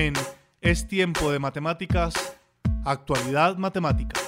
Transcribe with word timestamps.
En 0.00 0.14
Es 0.62 0.88
tiempo 0.88 1.30
de 1.30 1.38
matemáticas, 1.38 2.14
actualidad 2.86 3.58
matemática. 3.58 4.18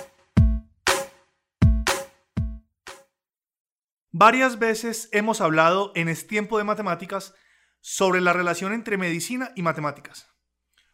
Varias 4.11 4.59
veces 4.59 5.09
hemos 5.13 5.41
hablado 5.41 5.93
en 5.95 6.11
Es 6.11 6.27
tiempo 6.27 6.59
de 6.59 6.65
matemáticas 6.65 7.35
sobre 7.81 8.21
la 8.21 8.35
relación 8.35 8.75
entre 8.75 8.99
medicina 8.99 9.53
y 9.57 9.63
matemáticas. 9.63 10.29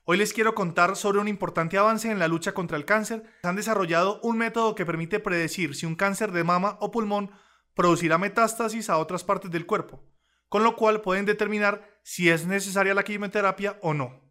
Hoy 0.05 0.17
les 0.17 0.33
quiero 0.33 0.55
contar 0.55 0.95
sobre 0.95 1.19
un 1.19 1.27
importante 1.27 1.77
avance 1.77 2.09
en 2.09 2.21
la 2.21 2.29
lucha 2.29 2.53
contra 2.53 2.77
el 2.77 2.85
cáncer. 2.85 3.25
Han 3.43 3.57
desarrollado 3.57 4.21
un 4.23 4.39
método 4.39 4.77
que 4.77 4.87
permite 4.87 5.19
predecir 5.19 5.75
si 5.75 5.87
un 5.87 5.97
cáncer 5.97 6.31
de 6.31 6.45
mama 6.45 6.79
o 6.81 6.93
pulmón 6.93 7.33
producirá 7.75 8.17
metástasis 8.17 8.91
a 8.91 8.99
otras 8.99 9.25
partes 9.25 9.51
del 9.51 9.67
cuerpo, 9.67 10.05
con 10.49 10.63
lo 10.63 10.77
cual 10.77 11.01
pueden 11.01 11.27
determinar 11.27 11.99
si 12.05 12.31
es 12.31 12.47
necesaria 12.47 12.95
la 12.95 13.03
quimioterapia 13.03 13.77
o 13.83 13.93
no. 13.93 14.28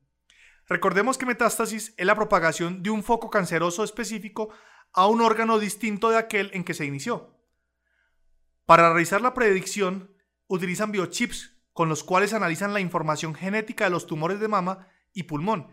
Recordemos 0.67 1.17
que 1.17 1.25
metástasis 1.25 1.93
es 1.95 2.05
la 2.05 2.15
propagación 2.15 2.83
de 2.83 2.89
un 2.89 3.03
foco 3.03 3.29
canceroso 3.29 3.83
específico 3.83 4.49
a 4.93 5.07
un 5.07 5.21
órgano 5.21 5.59
distinto 5.59 6.09
de 6.09 6.17
aquel 6.17 6.51
en 6.53 6.63
que 6.63 6.73
se 6.73 6.85
inició. 6.85 7.33
Para 8.65 8.89
realizar 8.89 9.21
la 9.21 9.33
predicción, 9.33 10.13
utilizan 10.47 10.91
biochips 10.91 11.53
con 11.71 11.87
los 11.87 12.03
cuales 12.03 12.33
analizan 12.33 12.73
la 12.73 12.81
información 12.81 13.33
genética 13.33 13.85
de 13.85 13.91
los 13.91 14.07
tumores 14.07 14.39
de 14.39 14.47
mama 14.49 14.87
y 15.13 15.23
pulmón, 15.23 15.71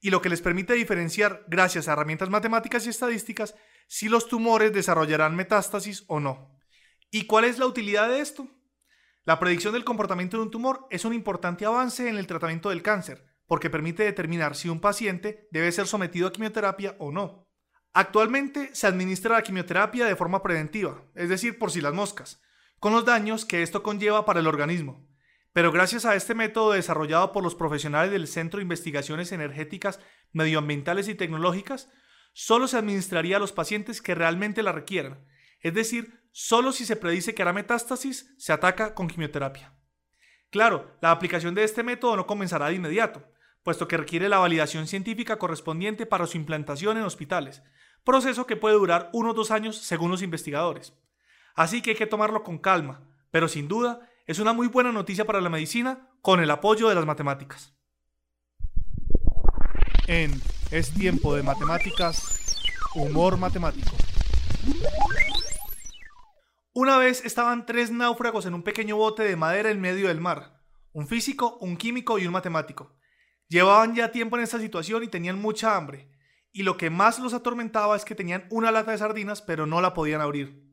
y 0.00 0.10
lo 0.10 0.22
que 0.22 0.28
les 0.28 0.42
permite 0.42 0.74
diferenciar, 0.74 1.44
gracias 1.48 1.88
a 1.88 1.94
herramientas 1.94 2.30
matemáticas 2.30 2.86
y 2.86 2.90
estadísticas, 2.90 3.56
si 3.88 4.08
los 4.08 4.28
tumores 4.28 4.72
desarrollarán 4.72 5.34
metástasis 5.34 6.04
o 6.06 6.20
no. 6.20 6.56
¿Y 7.10 7.26
cuál 7.26 7.46
es 7.46 7.58
la 7.58 7.66
utilidad 7.66 8.08
de 8.08 8.20
esto? 8.20 8.46
La 9.24 9.40
predicción 9.40 9.72
del 9.72 9.84
comportamiento 9.84 10.36
de 10.36 10.44
un 10.44 10.50
tumor 10.52 10.86
es 10.90 11.04
un 11.04 11.14
importante 11.14 11.64
avance 11.64 12.08
en 12.08 12.16
el 12.16 12.28
tratamiento 12.28 12.68
del 12.68 12.82
cáncer, 12.82 13.25
porque 13.46 13.70
permite 13.70 14.02
determinar 14.04 14.56
si 14.56 14.68
un 14.68 14.80
paciente 14.80 15.48
debe 15.50 15.72
ser 15.72 15.86
sometido 15.86 16.28
a 16.28 16.32
quimioterapia 16.32 16.96
o 16.98 17.12
no. 17.12 17.46
Actualmente 17.92 18.74
se 18.74 18.86
administra 18.86 19.36
la 19.36 19.42
quimioterapia 19.42 20.06
de 20.06 20.16
forma 20.16 20.42
preventiva, 20.42 21.02
es 21.14 21.28
decir, 21.28 21.58
por 21.58 21.70
si 21.70 21.80
las 21.80 21.94
moscas, 21.94 22.42
con 22.78 22.92
los 22.92 23.04
daños 23.04 23.44
que 23.44 23.62
esto 23.62 23.82
conlleva 23.82 24.24
para 24.24 24.40
el 24.40 24.46
organismo. 24.46 25.08
Pero 25.52 25.72
gracias 25.72 26.04
a 26.04 26.14
este 26.14 26.34
método 26.34 26.72
desarrollado 26.72 27.32
por 27.32 27.42
los 27.42 27.54
profesionales 27.54 28.10
del 28.10 28.26
Centro 28.26 28.58
de 28.58 28.64
Investigaciones 28.64 29.32
Energéticas, 29.32 30.00
Medioambientales 30.32 31.08
y 31.08 31.14
Tecnológicas, 31.14 31.88
solo 32.34 32.68
se 32.68 32.76
administraría 32.76 33.38
a 33.38 33.40
los 33.40 33.52
pacientes 33.52 34.02
que 34.02 34.14
realmente 34.14 34.62
la 34.62 34.72
requieran, 34.72 35.24
es 35.60 35.72
decir, 35.72 36.20
solo 36.32 36.72
si 36.72 36.84
se 36.84 36.96
predice 36.96 37.34
que 37.34 37.40
hará 37.40 37.54
metástasis, 37.54 38.34
se 38.36 38.52
ataca 38.52 38.94
con 38.94 39.08
quimioterapia. 39.08 39.74
Claro, 40.50 40.98
la 41.00 41.10
aplicación 41.10 41.54
de 41.54 41.64
este 41.64 41.82
método 41.82 42.16
no 42.16 42.26
comenzará 42.26 42.68
de 42.68 42.74
inmediato, 42.74 43.26
puesto 43.66 43.88
que 43.88 43.96
requiere 43.96 44.28
la 44.28 44.38
validación 44.38 44.86
científica 44.86 45.40
correspondiente 45.40 46.06
para 46.06 46.28
su 46.28 46.36
implantación 46.36 46.98
en 46.98 47.02
hospitales, 47.02 47.64
proceso 48.04 48.46
que 48.46 48.54
puede 48.54 48.76
durar 48.76 49.10
uno 49.12 49.30
o 49.30 49.34
dos 49.34 49.50
años 49.50 49.76
según 49.76 50.12
los 50.12 50.22
investigadores. 50.22 50.94
Así 51.56 51.82
que 51.82 51.90
hay 51.90 51.96
que 51.96 52.06
tomarlo 52.06 52.44
con 52.44 52.58
calma, 52.58 53.02
pero 53.32 53.48
sin 53.48 53.66
duda 53.66 54.08
es 54.24 54.38
una 54.38 54.52
muy 54.52 54.68
buena 54.68 54.92
noticia 54.92 55.24
para 55.24 55.40
la 55.40 55.48
medicina 55.48 56.08
con 56.22 56.38
el 56.38 56.52
apoyo 56.52 56.88
de 56.88 56.94
las 56.94 57.06
matemáticas. 57.06 57.74
En 60.06 60.30
Es 60.70 60.94
tiempo 60.94 61.34
de 61.34 61.42
matemáticas, 61.42 62.62
humor 62.94 63.36
matemático. 63.36 63.96
Una 66.72 66.98
vez 66.98 67.24
estaban 67.24 67.66
tres 67.66 67.90
náufragos 67.90 68.46
en 68.46 68.54
un 68.54 68.62
pequeño 68.62 68.96
bote 68.96 69.24
de 69.24 69.34
madera 69.34 69.72
en 69.72 69.80
medio 69.80 70.06
del 70.06 70.20
mar, 70.20 70.62
un 70.92 71.08
físico, 71.08 71.58
un 71.60 71.76
químico 71.76 72.20
y 72.20 72.26
un 72.28 72.32
matemático. 72.32 72.94
Llevaban 73.48 73.94
ya 73.94 74.10
tiempo 74.10 74.36
en 74.36 74.42
esta 74.42 74.58
situación 74.58 75.04
y 75.04 75.08
tenían 75.08 75.40
mucha 75.40 75.76
hambre, 75.76 76.10
y 76.50 76.64
lo 76.64 76.76
que 76.76 76.90
más 76.90 77.20
los 77.20 77.32
atormentaba 77.32 77.94
es 77.94 78.04
que 78.04 78.16
tenían 78.16 78.46
una 78.50 78.72
lata 78.72 78.90
de 78.90 78.98
sardinas 78.98 79.40
pero 79.40 79.66
no 79.66 79.80
la 79.80 79.94
podían 79.94 80.20
abrir. 80.20 80.64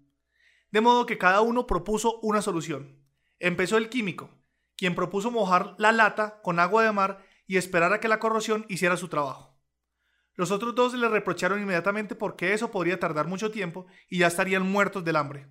De 0.72 0.82
modo 0.82 1.06
que 1.06 1.20
cada 1.20 1.42
uno 1.42 1.68
propuso 1.68 2.20
una 2.22 2.42
solución. 2.42 3.00
Empezó 3.38 3.78
el 3.78 3.90
químico, 3.90 4.32
quien 4.76 4.96
propuso 4.96 5.30
mojar 5.30 5.76
la 5.78 5.92
lata 5.92 6.42
con 6.42 6.60
agua 6.60 6.84
de 6.84 6.92
mar 6.92 7.24
y 7.46 7.58
esperar 7.58 7.94
a 7.94 8.00
que 8.00 8.08
la 8.08 8.20
corrosión 8.20 8.66
hiciera 8.70 8.98
su 8.98 9.08
trabajo. 9.08 9.56
Los 10.34 10.50
otros 10.50 10.74
dos 10.74 10.96
le 10.96 11.08
reprocharon 11.10 11.62
inmediatamente 11.62 12.16
porque 12.16 12.54
eso 12.54 12.72
podría 12.72 13.00
tardar 13.00 13.28
mucho 13.28 13.52
tiempo 13.52 13.86
y 14.10 14.20
ya 14.20 14.28
estarían 14.28 14.64
muertos 14.64 15.04
del 15.04 15.18
hambre. 15.18 15.48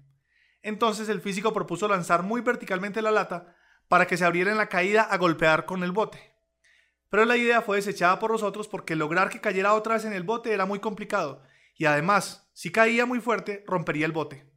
Entonces 0.60 1.08
el 1.08 1.20
físico 1.20 1.52
propuso 1.52 1.86
lanzar 1.86 2.24
muy 2.24 2.40
verticalmente 2.40 3.00
la 3.00 3.12
lata 3.12 3.54
para 3.86 4.08
que 4.08 4.16
se 4.16 4.24
abriera 4.24 4.50
en 4.50 4.58
la 4.58 4.68
caída 4.68 5.02
a 5.02 5.18
golpear 5.18 5.66
con 5.66 5.84
el 5.84 5.92
bote 5.92 6.31
pero 7.12 7.26
la 7.26 7.36
idea 7.36 7.60
fue 7.60 7.76
desechada 7.76 8.18
por 8.18 8.30
los 8.30 8.42
otros 8.42 8.68
porque 8.68 8.96
lograr 8.96 9.28
que 9.28 9.42
cayera 9.42 9.74
otra 9.74 9.96
vez 9.96 10.06
en 10.06 10.14
el 10.14 10.22
bote 10.22 10.54
era 10.54 10.64
muy 10.64 10.78
complicado, 10.78 11.42
y 11.76 11.84
además, 11.84 12.48
si 12.54 12.72
caía 12.72 13.04
muy 13.04 13.20
fuerte, 13.20 13.62
rompería 13.66 14.06
el 14.06 14.12
bote. 14.12 14.50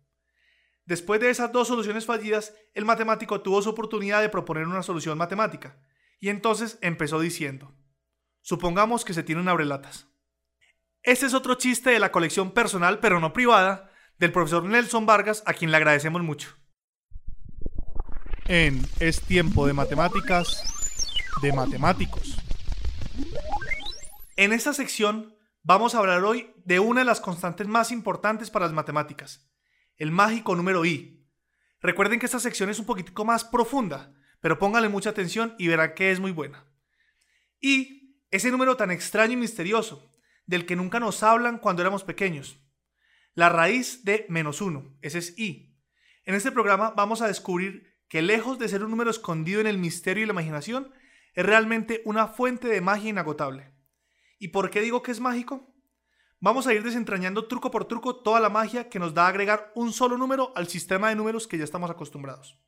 Después 0.85 1.19
de 1.19 1.29
esas 1.29 1.51
dos 1.51 1.67
soluciones 1.67 2.05
fallidas, 2.05 2.55
el 2.73 2.85
matemático 2.85 3.41
tuvo 3.41 3.61
su 3.61 3.71
oportunidad 3.71 4.21
de 4.21 4.29
proponer 4.29 4.67
una 4.67 4.83
solución 4.83 5.17
matemática, 5.17 5.81
y 6.17 6.29
entonces 6.29 6.79
empezó 6.79 7.19
diciendo, 7.19 7.75
supongamos 8.41 9.03
que 9.03 9.13
se 9.13 9.23
tiene 9.23 9.41
un 9.41 9.49
abrelatas. 9.49 10.07
Este 11.03 11.25
es 11.25 11.33
otro 11.33 11.55
chiste 11.55 11.89
de 11.89 11.99
la 11.99 12.13
colección 12.13 12.51
personal, 12.51 13.01
pero 13.01 13.19
no 13.19 13.33
privada, 13.33 13.91
del 14.17 14.31
profesor 14.31 14.63
Nelson 14.63 15.05
Vargas, 15.05 15.43
a 15.45 15.53
quien 15.53 15.71
le 15.71 15.77
agradecemos 15.77 16.23
mucho. 16.23 16.55
En 18.47 18.81
Es 19.01 19.19
tiempo 19.19 19.67
de 19.67 19.73
matemáticas, 19.73 20.74
de 21.41 21.53
matemáticos. 21.53 22.37
En 24.35 24.53
esta 24.53 24.73
sección 24.73 25.35
vamos 25.63 25.95
a 25.95 25.99
hablar 25.99 26.23
hoy 26.23 26.53
de 26.65 26.79
una 26.79 27.01
de 27.01 27.05
las 27.05 27.21
constantes 27.21 27.67
más 27.67 27.91
importantes 27.91 28.49
para 28.49 28.65
las 28.65 28.73
matemáticas, 28.73 29.47
el 29.97 30.11
mágico 30.11 30.55
número 30.55 30.85
i. 30.85 31.25
Recuerden 31.81 32.19
que 32.19 32.25
esta 32.25 32.39
sección 32.39 32.69
es 32.69 32.79
un 32.79 32.85
poquitico 32.85 33.25
más 33.25 33.43
profunda, 33.43 34.13
pero 34.39 34.59
pónganle 34.59 34.89
mucha 34.89 35.09
atención 35.09 35.55
y 35.57 35.67
verán 35.67 35.93
que 35.95 36.11
es 36.11 36.19
muy 36.19 36.31
buena. 36.31 36.65
Y 37.59 38.21
ese 38.31 38.51
número 38.51 38.77
tan 38.77 38.91
extraño 38.91 39.33
y 39.33 39.37
misterioso, 39.37 40.11
del 40.45 40.65
que 40.65 40.75
nunca 40.75 40.99
nos 40.99 41.23
hablan 41.23 41.57
cuando 41.57 41.81
éramos 41.81 42.03
pequeños. 42.03 42.59
La 43.33 43.49
raíz 43.49 44.05
de 44.05 44.25
menos 44.29 44.61
uno, 44.61 44.97
ese 45.01 45.19
es 45.19 45.37
i. 45.37 45.75
En 46.23 46.35
este 46.35 46.51
programa 46.51 46.91
vamos 46.91 47.21
a 47.21 47.27
descubrir 47.27 47.95
que 48.07 48.21
lejos 48.21 48.59
de 48.59 48.67
ser 48.67 48.83
un 48.83 48.91
número 48.91 49.09
escondido 49.09 49.61
en 49.61 49.67
el 49.67 49.77
misterio 49.77 50.23
y 50.23 50.25
la 50.25 50.33
imaginación, 50.33 50.91
es 51.35 51.45
realmente 51.45 52.01
una 52.05 52.27
fuente 52.27 52.67
de 52.67 52.81
magia 52.81 53.09
inagotable. 53.09 53.73
¿Y 54.39 54.49
por 54.49 54.69
qué 54.69 54.81
digo 54.81 55.03
que 55.03 55.11
es 55.11 55.19
mágico? 55.19 55.73
Vamos 56.39 56.67
a 56.67 56.73
ir 56.73 56.83
desentrañando 56.83 57.47
truco 57.47 57.71
por 57.71 57.85
truco 57.85 58.17
toda 58.17 58.39
la 58.39 58.49
magia 58.49 58.89
que 58.89 58.99
nos 58.99 59.13
da 59.13 59.27
agregar 59.27 59.71
un 59.75 59.93
solo 59.93 60.17
número 60.17 60.53
al 60.55 60.67
sistema 60.67 61.09
de 61.09 61.15
números 61.15 61.47
que 61.47 61.57
ya 61.57 61.63
estamos 61.63 61.89
acostumbrados. 61.89 62.59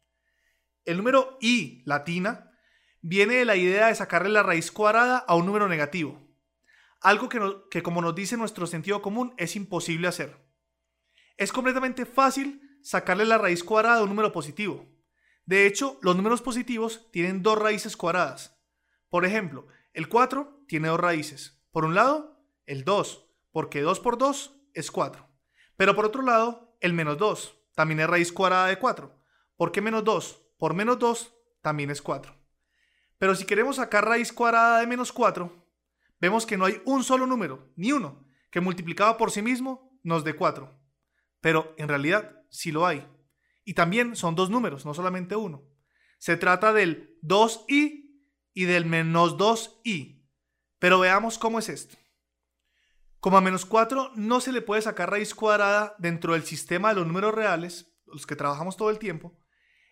El 0.83 0.97
número 0.97 1.37
i 1.41 1.83
latina 1.85 2.51
viene 3.01 3.35
de 3.35 3.45
la 3.45 3.55
idea 3.55 3.87
de 3.87 3.95
sacarle 3.95 4.29
la 4.29 4.43
raíz 4.43 4.71
cuadrada 4.71 5.17
a 5.17 5.35
un 5.35 5.45
número 5.45 5.67
negativo, 5.67 6.27
algo 7.01 7.29
que, 7.29 7.39
que 7.69 7.83
como 7.83 8.01
nos 8.01 8.15
dice 8.15 8.37
nuestro 8.37 8.67
sentido 8.67 9.01
común 9.01 9.33
es 9.37 9.55
imposible 9.55 10.07
hacer. 10.07 10.43
Es 11.37 11.51
completamente 11.51 12.05
fácil 12.05 12.79
sacarle 12.81 13.25
la 13.25 13.37
raíz 13.37 13.63
cuadrada 13.63 13.99
a 13.99 14.03
un 14.03 14.09
número 14.09 14.31
positivo. 14.31 14.87
De 15.45 15.67
hecho, 15.67 15.99
los 16.01 16.15
números 16.15 16.41
positivos 16.41 17.09
tienen 17.11 17.43
dos 17.43 17.59
raíces 17.59 17.95
cuadradas, 17.95 18.56
por 19.09 19.25
ejemplo, 19.25 19.67
el 19.93 20.09
4 20.09 20.65
tiene 20.67 20.89
dos 20.89 20.99
raíces. 20.99 21.63
Por 21.71 21.85
un 21.85 21.95
lado, 21.95 22.43
el 22.65 22.83
2, 22.83 23.25
porque 23.51 23.81
2 23.81 23.99
por 23.99 24.17
2 24.17 24.59
es 24.73 24.91
4. 24.91 25.27
Pero 25.75 25.95
por 25.95 26.05
otro 26.05 26.21
lado, 26.21 26.77
el 26.81 26.93
menos 26.93 27.17
2 27.17 27.57
también 27.75 27.99
es 27.99 28.07
raíz 28.07 28.31
cuadrada 28.31 28.67
de 28.67 28.79
4. 28.79 29.15
¿Por 29.55 29.71
qué 29.71 29.81
menos 29.81 30.03
2? 30.03 30.43
Por 30.57 30.73
menos 30.73 30.99
2 30.99 31.33
también 31.61 31.89
es 31.91 32.01
4. 32.01 32.35
Pero 33.17 33.35
si 33.35 33.45
queremos 33.45 33.77
sacar 33.77 34.05
raíz 34.05 34.31
cuadrada 34.31 34.79
de 34.79 34.87
menos 34.87 35.11
4, 35.11 35.51
vemos 36.19 36.45
que 36.45 36.57
no 36.57 36.65
hay 36.65 36.81
un 36.85 37.03
solo 37.03 37.25
número, 37.25 37.71
ni 37.75 37.91
uno, 37.91 38.25
que 38.51 38.61
multiplicado 38.61 39.17
por 39.17 39.31
sí 39.31 39.41
mismo 39.41 39.99
nos 40.03 40.23
dé 40.23 40.35
4. 40.35 40.79
Pero 41.41 41.73
en 41.77 41.87
realidad 41.87 42.43
sí 42.49 42.71
lo 42.71 42.85
hay. 42.85 43.07
Y 43.63 43.73
también 43.73 44.15
son 44.15 44.35
dos 44.35 44.49
números, 44.49 44.85
no 44.85 44.93
solamente 44.93 45.35
uno. 45.35 45.63
Se 46.17 46.37
trata 46.37 46.73
del 46.73 47.19
2i 47.21 48.06
y 48.57 48.65
del 48.65 48.87
menos 48.87 49.37
2i. 49.37 50.19
Pero 50.79 50.97
veamos 50.97 51.37
cómo 51.37 51.59
es 51.59 51.69
esto. 51.69 51.95
Como 53.19 53.37
a 53.37 53.41
menos 53.41 53.67
4 53.67 54.13
no 54.15 54.39
se 54.39 54.51
le 54.51 54.63
puede 54.63 54.81
sacar 54.81 55.11
raíz 55.11 55.35
cuadrada 55.35 55.93
dentro 55.99 56.33
del 56.33 56.43
sistema 56.43 56.89
de 56.89 56.95
los 56.95 57.05
números 57.05 57.35
reales, 57.35 57.95
los 58.07 58.25
que 58.25 58.35
trabajamos 58.35 58.75
todo 58.75 58.89
el 58.89 58.97
tiempo, 58.97 59.39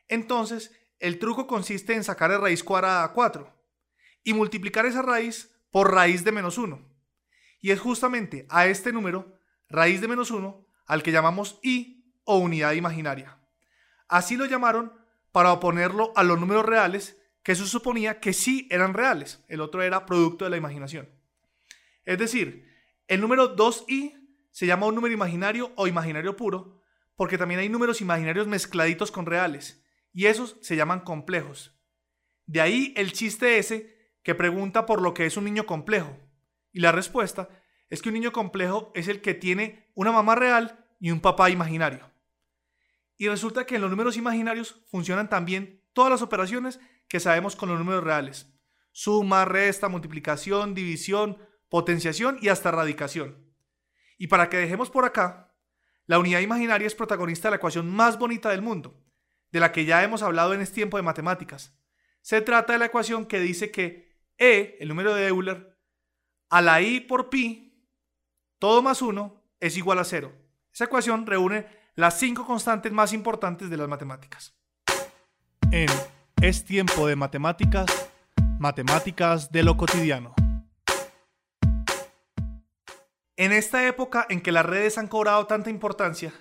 entonces 0.08 0.72
el 0.98 1.20
truco 1.20 1.46
consiste 1.46 1.94
en 1.94 2.04
sacar 2.04 2.32
la 2.32 2.40
raíz 2.40 2.64
cuadrada 2.64 3.04
a 3.04 3.14
4 3.14 3.54
y 4.24 4.34
multiplicar 4.34 4.88
esa 4.88 5.04
raíz 5.04 5.56
por 5.70 5.94
raíz 5.94 6.24
de 6.24 6.32
menos 6.32 6.58
1. 6.58 6.92
Y 7.62 7.70
es 7.70 7.80
justamente 7.80 8.48
a 8.50 8.66
este 8.66 8.92
número, 8.92 9.38
raíz 9.70 10.02
de 10.02 10.08
menos 10.08 10.32
1, 10.32 10.66
al 10.88 11.04
que 11.04 11.12
llamamos 11.12 11.60
i 11.62 12.16
o 12.24 12.40
unidad 12.40 12.72
imaginaria. 12.72 13.38
Así 14.08 14.38
lo 14.38 14.46
llamaron 14.46 14.92
para 15.32 15.54
oponerlo 15.54 16.14
a 16.16 16.24
los 16.24 16.40
números 16.40 16.66
reales, 16.66 17.22
que 17.46 17.54
se 17.54 17.68
suponía 17.68 18.20
que 18.20 18.34
sí 18.34 18.68
eran 18.72 18.96
reales, 18.96 19.46
el 19.48 19.62
otro 19.62 19.84
era 19.84 20.08
producto 20.08 20.46
de 20.46 20.50
la 20.50 20.58
imaginación. 20.58 21.08
Es 22.04 22.18
decir, 22.18 22.68
el 23.08 23.22
número 23.22 23.56
2i 23.56 24.20
se 24.50 24.66
llama 24.66 24.88
un 24.88 24.96
número 24.96 25.14
imaginario 25.14 25.72
o 25.76 25.86
imaginario 25.86 26.36
puro, 26.36 26.82
porque 27.16 27.38
también 27.38 27.60
hay 27.60 27.70
números 27.70 28.02
imaginarios 28.02 28.48
mezcladitos 28.48 29.12
con 29.12 29.28
reales, 29.28 29.86
y 30.12 30.26
esos 30.26 30.58
se 30.62 30.76
llaman 30.76 31.02
complejos. 31.02 31.80
De 32.48 32.62
ahí 32.62 32.96
el 32.98 33.14
chiste 33.14 33.60
ese 33.60 33.96
que 34.24 34.34
pregunta 34.34 34.88
por 34.88 35.00
lo 35.00 35.14
que 35.14 35.28
es 35.28 35.38
un 35.38 35.46
niño 35.46 35.68
complejo, 35.68 36.18
y 36.74 36.80
la 36.80 36.92
respuesta 36.92 37.50
es 37.92 38.02
que 38.02 38.10
un 38.10 38.16
niño 38.16 38.32
complejo 38.32 38.92
es 38.96 39.08
el 39.08 39.22
que 39.22 39.36
tiene 39.36 39.92
una 39.94 40.12
mamá 40.12 40.34
real 40.34 40.84
y 41.00 41.12
un 41.12 41.20
papá 41.20 41.52
imaginario. 41.52 42.10
Y 43.18 43.28
resulta 43.28 43.68
que 43.68 43.76
en 43.76 43.82
los 43.82 43.92
números 43.92 44.18
imaginarios 44.18 44.82
funcionan 44.90 45.30
también 45.30 45.85
todas 45.96 46.12
las 46.12 46.22
operaciones 46.22 46.80
que 47.08 47.20
sabemos 47.20 47.56
con 47.56 47.70
los 47.70 47.80
números 47.80 48.04
reales. 48.04 48.54
Suma, 48.92 49.46
resta, 49.46 49.90
multiplicación, 49.90 50.76
división, 50.76 51.40
potenciación 51.70 52.38
y 52.42 52.50
hasta 52.50 52.70
radicación. 52.70 53.52
Y 54.18 54.28
para 54.28 54.50
que 54.50 54.58
dejemos 54.58 54.92
por 54.92 55.06
acá, 55.06 55.58
la 56.06 56.20
unidad 56.20 56.42
imaginaria 56.42 56.86
es 56.86 56.94
protagonista 56.94 57.48
de 57.48 57.52
la 57.52 57.56
ecuación 57.58 57.90
más 57.90 58.20
bonita 58.20 58.50
del 58.50 58.62
mundo, 58.62 59.04
de 59.52 59.60
la 59.60 59.72
que 59.72 59.86
ya 59.86 60.04
hemos 60.04 60.22
hablado 60.22 60.54
en 60.54 60.62
este 60.62 60.76
tiempo 60.76 60.98
de 60.98 61.04
matemáticas. 61.04 61.76
Se 62.22 62.42
trata 62.42 62.74
de 62.74 62.80
la 62.80 62.86
ecuación 62.86 63.26
que 63.26 63.40
dice 63.40 63.72
que 63.72 64.22
E, 64.38 64.78
el 64.80 64.90
número 64.90 65.16
de 65.16 65.28
Euler, 65.28 65.80
a 66.50 66.62
la 66.62 66.82
I 66.82 67.00
por 67.00 67.30
pi, 67.30 67.90
todo 68.60 68.82
más 68.82 69.02
1, 69.02 69.44
es 69.60 69.78
igual 69.78 70.00
a 70.00 70.04
0. 70.04 70.32
Esa 70.74 70.84
ecuación 70.84 71.26
reúne 71.26 71.68
las 71.96 72.20
cinco 72.20 72.46
constantes 72.46 72.92
más 72.92 73.14
importantes 73.14 73.70
de 73.70 73.78
las 73.78 73.88
matemáticas. 73.88 74.60
En 75.78 75.90
Es 76.42 76.64
tiempo 76.64 77.06
de 77.06 77.18
matemáticas, 77.18 77.86
matemáticas 78.60 79.52
de 79.52 79.62
lo 79.62 79.76
cotidiano. 79.76 80.34
En 83.36 83.52
esta 83.52 83.86
época 83.86 84.26
en 84.30 84.40
que 84.40 84.54
las 84.54 84.66
redes 84.66 84.98
han 84.98 85.10
cobrado 85.10 85.48
tanta 85.48 85.70
importancia, 85.70 86.32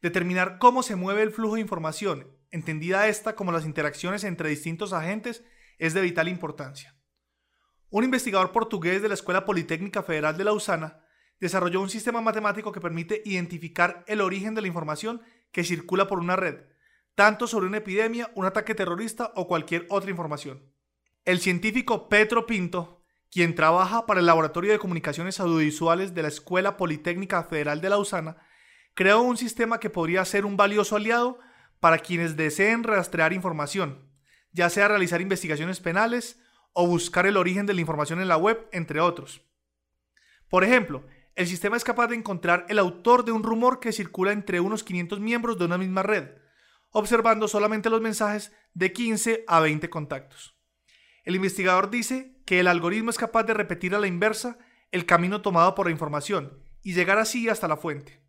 determinar 0.00 0.58
cómo 0.58 0.82
se 0.82 0.96
mueve 0.96 1.22
el 1.22 1.30
flujo 1.30 1.54
de 1.54 1.60
información, 1.60 2.26
entendida 2.50 3.06
esta 3.06 3.36
como 3.36 3.52
las 3.52 3.66
interacciones 3.66 4.24
entre 4.24 4.48
distintos 4.48 4.92
agentes, 4.92 5.44
es 5.78 5.94
de 5.94 6.00
vital 6.00 6.26
importancia. 6.26 6.96
Un 7.88 8.02
investigador 8.02 8.50
portugués 8.50 9.00
de 9.00 9.06
la 9.06 9.14
Escuela 9.14 9.44
Politécnica 9.44 10.02
Federal 10.02 10.36
de 10.36 10.42
Lausana 10.42 11.04
desarrolló 11.38 11.80
un 11.80 11.88
sistema 11.88 12.20
matemático 12.20 12.72
que 12.72 12.80
permite 12.80 13.22
identificar 13.26 14.04
el 14.08 14.20
origen 14.20 14.56
de 14.56 14.62
la 14.62 14.66
información 14.66 15.22
que 15.52 15.62
circula 15.62 16.08
por 16.08 16.18
una 16.18 16.34
red, 16.34 16.71
tanto 17.14 17.46
sobre 17.46 17.66
una 17.66 17.78
epidemia, 17.78 18.30
un 18.34 18.46
ataque 18.46 18.74
terrorista 18.74 19.32
o 19.36 19.46
cualquier 19.46 19.86
otra 19.90 20.10
información. 20.10 20.62
El 21.24 21.40
científico 21.40 22.08
Petro 22.08 22.46
Pinto 22.46 23.02
quien 23.32 23.54
trabaja 23.54 24.04
para 24.04 24.20
el 24.20 24.26
Laboratorio 24.26 24.72
de 24.72 24.78
Comunicaciones 24.78 25.40
Audiovisuales 25.40 26.14
de 26.14 26.20
la 26.20 26.28
Escuela 26.28 26.76
Politécnica 26.76 27.42
Federal 27.44 27.80
de 27.80 27.88
Lausana, 27.88 28.36
creó 28.92 29.22
un 29.22 29.38
sistema 29.38 29.80
que 29.80 29.88
podría 29.88 30.22
ser 30.26 30.44
un 30.44 30.58
valioso 30.58 30.96
aliado 30.96 31.38
para 31.80 31.98
quienes 31.98 32.36
deseen 32.36 32.84
rastrear 32.84 33.32
información, 33.32 34.06
ya 34.52 34.68
sea 34.68 34.86
realizar 34.86 35.22
investigaciones 35.22 35.80
penales 35.80 36.42
o 36.74 36.86
buscar 36.86 37.24
el 37.24 37.38
origen 37.38 37.64
de 37.64 37.72
la 37.72 37.80
información 37.80 38.20
en 38.20 38.28
la 38.28 38.36
web, 38.36 38.68
entre 38.70 39.00
otros. 39.00 39.40
Por 40.50 40.62
ejemplo, 40.62 41.02
el 41.34 41.46
sistema 41.46 41.78
es 41.78 41.84
capaz 41.84 42.08
de 42.08 42.16
encontrar 42.16 42.66
el 42.68 42.78
autor 42.78 43.24
de 43.24 43.32
un 43.32 43.42
rumor 43.42 43.80
que 43.80 43.92
circula 43.92 44.32
entre 44.32 44.60
unos 44.60 44.84
500 44.84 45.20
miembros 45.20 45.58
de 45.58 45.64
una 45.64 45.78
misma 45.78 46.02
red, 46.02 46.28
observando 46.92 47.48
solamente 47.48 47.90
los 47.90 48.00
mensajes 48.00 48.52
de 48.74 48.92
15 48.92 49.44
a 49.48 49.60
20 49.60 49.90
contactos. 49.90 50.56
El 51.24 51.34
investigador 51.34 51.90
dice 51.90 52.40
que 52.46 52.60
el 52.60 52.68
algoritmo 52.68 53.10
es 53.10 53.18
capaz 53.18 53.44
de 53.44 53.54
repetir 53.54 53.94
a 53.94 53.98
la 53.98 54.06
inversa 54.06 54.58
el 54.90 55.06
camino 55.06 55.42
tomado 55.42 55.74
por 55.74 55.86
la 55.86 55.92
información 55.92 56.62
y 56.82 56.94
llegar 56.94 57.18
así 57.18 57.48
hasta 57.48 57.68
la 57.68 57.76
fuente. 57.76 58.22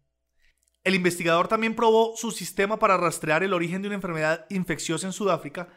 El 0.84 0.96
investigador 0.96 1.48
también 1.48 1.76
probó 1.76 2.16
su 2.16 2.32
sistema 2.32 2.78
para 2.78 2.98
rastrear 2.98 3.44
el 3.44 3.54
origen 3.54 3.82
de 3.82 3.88
una 3.88 3.96
enfermedad 3.96 4.46
infecciosa 4.50 5.08
en 5.08 5.14
Sudáfrica 5.14 5.70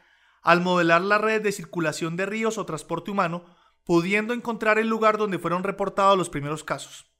al 0.42 0.60
modelar 0.60 1.02
la 1.02 1.18
red 1.18 1.42
de 1.42 1.52
circulación 1.52 2.16
de 2.16 2.26
ríos 2.26 2.58
o 2.58 2.66
transporte 2.66 3.10
humano, 3.10 3.56
pudiendo 3.84 4.34
encontrar 4.34 4.78
el 4.78 4.88
lugar 4.88 5.16
donde 5.16 5.38
fueron 5.38 5.64
reportados 5.64 6.16
los 6.18 6.28
primeros 6.28 6.64
casos. 6.64 7.15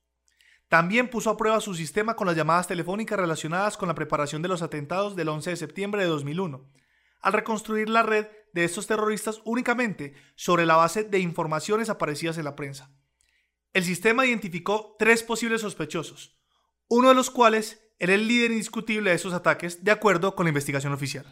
También 0.69 1.09
puso 1.09 1.31
a 1.31 1.37
prueba 1.37 1.61
su 1.61 1.75
sistema 1.75 2.17
con 2.17 2.27
las 2.27 2.37
llamadas 2.37 2.67
telefónicas 2.67 3.19
relacionadas 3.19 3.77
con 3.77 3.89
la 3.89 3.95
preparación 3.95 4.43
de 4.43 4.49
los 4.49 4.63
atentados 4.63 5.15
del 5.15 5.29
11 5.29 5.51
de 5.51 5.57
septiembre 5.57 6.03
de 6.03 6.09
2001, 6.09 6.69
al 7.21 7.33
reconstruir 7.33 7.89
la 7.89 8.03
red 8.03 8.27
de 8.53 8.65
estos 8.65 8.87
terroristas 8.87 9.41
únicamente 9.45 10.15
sobre 10.35 10.67
la 10.67 10.77
base 10.77 11.05
de 11.05 11.21
informaciones 11.21 11.89
aparecidas 11.89 12.39
en 12.39 12.45
la 12.45 12.57
prensa. 12.57 12.91
El 13.73 13.85
sistema 13.85 14.27
identificó 14.27 14.97
tres 14.99 15.23
posibles 15.23 15.61
sospechosos, 15.61 16.37
uno 16.89 17.11
de 17.11 17.15
los 17.15 17.31
cuales 17.31 17.81
era 17.99 18.15
el 18.15 18.27
líder 18.27 18.51
indiscutible 18.51 19.11
de 19.11 19.17
esos 19.17 19.35
ataques 19.35 19.85
de 19.85 19.91
acuerdo 19.91 20.35
con 20.35 20.47
la 20.47 20.51
investigación 20.51 20.93
oficial. 20.93 21.27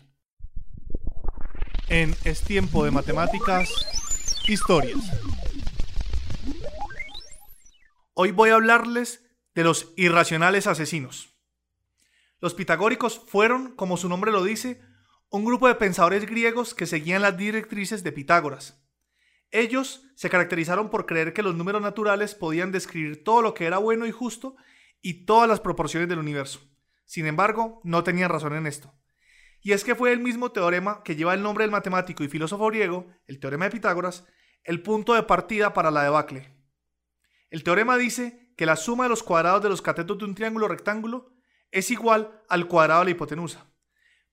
En 1.89 2.15
Es 2.25 2.43
tiempo 2.43 2.85
de 2.85 2.91
matemáticas, 2.91 3.69
historias. 4.49 4.99
Hoy 8.15 8.31
voy 8.31 8.51
a 8.51 8.55
hablarles 8.55 9.24
de 9.55 9.65
los 9.65 9.93
irracionales 9.97 10.67
asesinos. 10.67 11.35
Los 12.41 12.55
pitagóricos 12.55 13.23
fueron, 13.27 13.75
como 13.75 13.97
su 13.97 14.09
nombre 14.09 14.33
lo 14.33 14.45
dice, 14.45 14.81
un 15.31 15.45
grupo 15.45 15.67
de 15.69 15.75
pensadores 15.75 16.27
griegos 16.27 16.75
que 16.75 16.87
seguían 16.87 17.23
las 17.23 17.37
directrices 17.37 18.05
de 18.05 18.13
Pitágoras. 18.13 18.85
Ellos 19.51 20.07
se 20.17 20.31
caracterizaron 20.31 20.91
por 20.91 21.07
creer 21.07 21.33
que 21.33 21.43
los 21.43 21.55
números 21.55 21.81
naturales 21.81 22.35
podían 22.35 22.73
describir 22.73 23.25
todo 23.25 23.41
lo 23.43 23.55
que 23.55 23.67
era 23.67 23.79
bueno 23.79 24.07
y 24.07 24.11
justo 24.11 24.57
y 25.01 25.25
todas 25.27 25.49
las 25.49 25.61
proporciones 25.61 26.09
del 26.09 26.19
universo. 26.19 26.61
Sin 27.05 27.27
embargo, 27.27 27.81
no 27.85 28.05
tenían 28.05 28.31
razón 28.31 28.55
en 28.55 28.67
esto. 28.67 28.93
Y 29.61 29.73
es 29.73 29.85
que 29.85 29.95
fue 29.95 30.13
el 30.13 30.21
mismo 30.21 30.53
teorema 30.53 31.03
que 31.05 31.17
lleva 31.17 31.35
el 31.35 31.43
nombre 31.43 31.65
del 31.65 31.71
matemático 31.71 32.23
y 32.23 32.29
filósofo 32.29 32.67
griego, 32.67 33.07
el 33.27 33.41
teorema 33.41 33.67
de 33.67 33.71
Pitágoras, 33.71 34.27
el 34.63 34.83
punto 34.83 35.15
de 35.15 35.23
partida 35.23 35.73
para 35.73 35.91
la 35.91 36.03
debacle. 36.03 36.55
El 37.51 37.63
teorema 37.63 37.97
dice 37.97 38.44
que 38.57 38.67
la 38.67 38.77
suma 38.77 39.05
de 39.05 39.11
los 39.11 39.23
cuadrados 39.23 39.63
de 39.63 39.69
los 39.69 39.83
catetos 39.83 40.19
de 40.19 40.25
un 40.25 40.35
triángulo 40.35 40.69
rectángulo 40.69 41.33
es 41.71 41.91
igual 41.91 42.43
al 42.49 42.69
cuadrado 42.69 43.01
de 43.01 43.07
la 43.07 43.11
hipotenusa. 43.13 43.67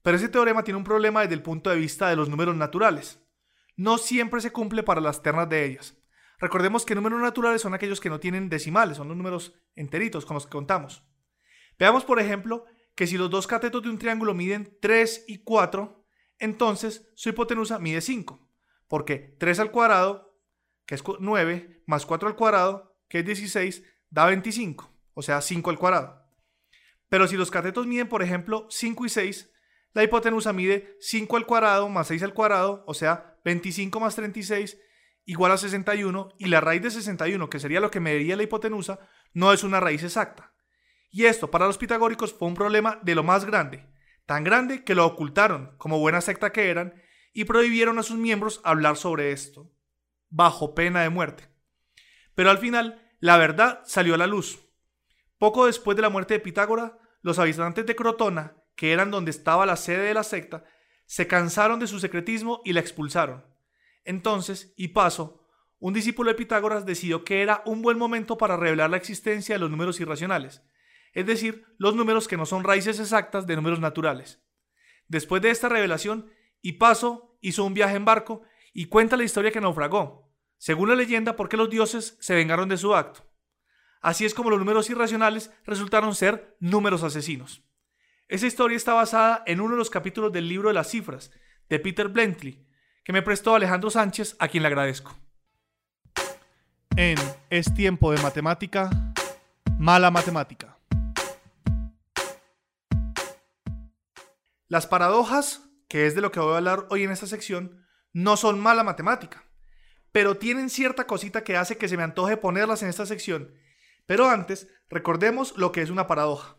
Pero 0.02 0.18
ese 0.18 0.30
teorema 0.30 0.64
tiene 0.64 0.78
un 0.78 0.84
problema 0.84 1.22
desde 1.22 1.36
el 1.36 1.44
punto 1.44 1.70
de 1.70 1.76
vista 1.76 2.10
de 2.10 2.16
los 2.16 2.30
números 2.30 2.56
naturales. 2.56 3.20
No 3.76 3.98
siempre 3.98 4.42
se 4.42 4.52
cumple 4.52 4.84
para 4.84 5.02
las 5.02 5.22
ternas 5.22 5.50
de 5.50 5.66
ellas. 5.66 5.98
Recordemos 6.40 6.86
que 6.86 6.96
números 6.96 7.22
naturales 7.22 7.62
son 7.62 7.74
aquellos 7.74 8.00
que 8.00 8.10
no 8.10 8.20
tienen 8.20 8.50
decimales, 8.50 8.98
son 8.98 9.08
los 9.08 9.18
números 9.18 9.54
enteritos 9.76 10.26
con 10.26 10.36
los 10.36 10.46
que 10.46 10.52
contamos. 10.52 11.04
Veamos, 11.78 12.04
por 12.04 12.20
ejemplo, 12.20 12.66
que 12.96 13.08
si 13.08 13.18
los 13.18 13.30
dos 13.30 13.48
catetos 13.48 13.84
de 13.84 13.90
un 13.90 14.00
triángulo 14.00 14.34
miden 14.34 14.78
3 14.82 15.26
y 15.28 15.44
4, 15.44 16.06
entonces 16.40 17.12
su 17.16 17.30
hipotenusa 17.30 17.80
mide 17.80 18.02
5, 18.02 18.50
porque 18.88 19.36
3 19.40 19.60
al 19.60 19.72
cuadrado, 19.72 20.40
que 20.86 20.96
es 20.96 21.04
9, 21.20 21.84
más 21.86 22.06
4 22.06 22.28
al 22.28 22.36
cuadrado, 22.36 22.98
que 23.08 23.20
es 23.20 23.26
16, 23.26 23.84
da 24.12 24.28
25, 24.28 24.94
o 25.16 25.22
sea, 25.24 25.42
5 25.42 25.70
al 25.72 25.80
cuadrado. 25.80 26.22
Pero 27.10 27.28
si 27.28 27.36
los 27.36 27.50
catetos 27.50 27.88
miden, 27.88 28.08
por 28.08 28.22
ejemplo, 28.22 28.68
5 28.70 29.06
y 29.06 29.10
6, 29.10 29.52
la 29.94 30.04
hipotenusa 30.04 30.54
mide 30.54 30.96
5 31.00 31.36
al 31.38 31.46
cuadrado 31.46 31.90
más 31.90 32.08
6 32.08 32.22
al 32.24 32.34
cuadrado, 32.34 32.84
o 32.86 32.94
sea, 32.94 33.38
25 33.44 34.00
más 34.00 34.16
36 34.16 34.78
igual 35.26 35.52
a 35.52 35.58
61, 35.58 36.30
y 36.40 36.46
la 36.48 36.62
raíz 36.62 36.82
de 36.82 36.92
61, 36.92 37.50
que 37.50 37.60
sería 37.60 37.80
lo 37.80 37.92
que 37.92 38.00
mediría 38.00 38.36
la 38.36 38.44
hipotenusa, 38.44 39.00
no 39.34 39.54
es 39.54 39.64
una 39.64 39.80
raíz 39.80 40.04
exacta. 40.04 40.54
Y 41.10 41.26
esto 41.26 41.52
para 41.52 41.68
los 41.68 41.78
pitagóricos 41.78 42.34
fue 42.34 42.48
un 42.48 42.56
problema 42.56 43.00
de 43.04 43.16
lo 43.16 43.24
más 43.24 43.46
grande, 43.46 43.88
tan 44.26 44.44
grande 44.44 44.84
que 44.84 44.96
lo 44.96 45.06
ocultaron, 45.06 45.76
como 45.78 46.00
buena 46.00 46.22
secta 46.22 46.52
que 46.52 46.70
eran, 46.70 46.96
y 47.34 47.46
prohibieron 47.46 48.00
a 48.00 48.04
sus 48.04 48.18
miembros 48.18 48.62
hablar 48.64 48.98
sobre 48.98 49.32
esto, 49.32 49.72
bajo 50.30 50.74
pena 50.74 51.02
de 51.02 51.10
muerte. 51.10 51.50
Pero 52.36 52.50
al 52.50 52.58
final, 52.58 53.11
la 53.22 53.38
verdad 53.38 53.82
salió 53.86 54.16
a 54.16 54.18
la 54.18 54.28
luz, 54.28 54.60
Poco 55.42 55.66
después 55.66 55.96
de 55.96 56.04
la 56.04 56.10
muerte 56.12 56.36
de 56.36 56.40
Pitágoras, 56.40 56.92
los 57.24 57.40
habitantes 57.40 57.84
de 57.88 57.96
Crotona, 57.96 58.58
que 58.76 58.92
eran 58.92 59.10
donde 59.10 59.32
estaba 59.32 59.66
la 59.66 59.76
sede 59.76 60.04
de 60.04 60.14
la 60.14 60.22
secta, 60.22 60.64
se 61.08 61.26
cansaron 61.26 61.80
de 61.80 61.88
su 61.88 62.00
secretismo 62.00 62.62
y 62.64 62.74
la 62.74 62.80
expulsaron. 62.80 63.44
Entonces, 64.06 64.72
Hipaso, 64.78 65.44
un 65.80 65.96
discípulo 65.96 66.30
de 66.30 66.36
Pitágoras, 66.36 66.86
decidió 66.86 67.24
que 67.24 67.42
era 67.42 67.64
un 67.66 67.82
buen 67.82 67.98
momento 67.98 68.38
para 68.38 68.56
revelar 68.56 68.92
la 68.92 68.98
existencia 68.98 69.56
de 69.56 69.60
los 69.60 69.72
números 69.72 70.00
irracionales, 70.00 70.62
es 71.14 71.26
decir, 71.26 71.66
los 71.80 71.96
números 71.96 72.28
que 72.28 72.38
no 72.38 72.46
son 72.46 72.64
raíces 72.64 73.00
exactas 73.00 73.48
de 73.48 73.56
números 73.56 73.80
naturales. 73.80 74.44
Después 75.08 75.42
de 75.42 75.50
esta 75.50 75.70
revelación, 75.70 76.30
Hipaso 76.62 77.36
hizo 77.42 77.64
un 77.64 77.74
viaje 77.74 77.96
en 77.96 78.06
barco 78.06 78.44
y 78.74 78.86
cuenta 78.86 79.18
la 79.18 79.24
historia 79.24 79.52
que 79.52 79.60
naufragó, 79.60 80.31
según 80.62 80.90
la 80.90 80.96
leyenda 80.96 81.36
porque 81.36 81.58
los 81.58 81.72
dioses 81.72 82.16
se 82.20 82.36
vengaron 82.36 82.70
de 82.70 82.78
su 82.78 82.94
acto. 82.94 83.26
Así 84.00 84.26
es 84.26 84.36
como 84.36 84.52
los 84.52 84.60
números 84.60 84.92
irracionales 84.92 85.52
resultaron 85.66 86.14
ser 86.14 86.56
números 86.60 87.02
asesinos. 87.02 87.64
Esa 88.28 88.46
historia 88.46 88.78
está 88.78 88.94
basada 88.94 89.42
en 89.48 89.60
uno 89.60 89.72
de 89.72 89.80
los 89.80 89.90
capítulos 89.90 90.32
del 90.32 90.48
libro 90.48 90.68
de 90.68 90.76
las 90.76 90.88
cifras, 90.88 91.32
de 91.68 91.80
Peter 91.80 92.10
Blentley, 92.10 92.64
que 93.04 93.12
me 93.12 93.24
prestó 93.24 93.56
Alejandro 93.56 93.90
Sánchez, 93.90 94.36
a 94.38 94.50
quien 94.50 94.62
le 94.62 94.68
agradezco. 94.68 95.18
En 96.96 97.18
Es 97.50 97.74
tiempo 97.74 98.12
de 98.12 98.22
matemática, 98.22 98.92
mala 99.80 100.12
matemática. 100.12 100.78
Las 104.68 104.86
paradojas, 104.86 105.68
que 105.90 106.06
es 106.06 106.14
de 106.14 106.22
lo 106.22 106.32
que 106.32 106.40
voy 106.40 106.54
a 106.54 106.58
hablar 106.58 106.86
hoy 106.92 107.04
en 107.04 107.10
esta 107.10 107.26
sección, 107.26 107.84
no 108.14 108.38
son 108.38 108.60
mala 108.60 108.84
matemática, 108.84 109.44
pero 110.12 110.38
tienen 110.38 110.70
cierta 110.70 111.08
cosita 111.08 111.44
que 111.44 111.58
hace 111.58 111.78
que 111.78 111.88
se 111.88 111.98
me 111.98 112.04
antoje 112.04 112.38
ponerlas 112.38 112.84
en 112.84 112.90
esta 112.90 113.06
sección. 113.06 113.54
Pero 114.06 114.28
antes, 114.30 114.68
recordemos 114.90 115.54
lo 115.58 115.72
que 115.72 115.82
es 115.82 115.90
una 115.90 116.08
paradoja. 116.08 116.58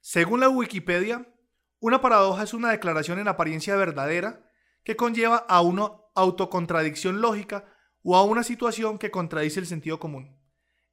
Según 0.00 0.40
la 0.40 0.48
Wikipedia, 0.48 1.32
una 1.80 2.00
paradoja 2.00 2.42
es 2.42 2.54
una 2.54 2.70
declaración 2.70 3.18
en 3.18 3.28
apariencia 3.28 3.76
verdadera 3.76 4.50
que 4.82 4.96
conlleva 4.96 5.36
a 5.36 5.60
una 5.60 5.90
autocontradicción 6.14 7.20
lógica 7.20 7.66
o 8.02 8.16
a 8.16 8.22
una 8.22 8.42
situación 8.42 8.98
que 8.98 9.10
contradice 9.10 9.60
el 9.60 9.66
sentido 9.66 9.98
común. 9.98 10.38